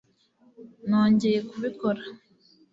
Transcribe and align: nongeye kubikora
nongeye 0.87 1.39
kubikora 1.49 2.01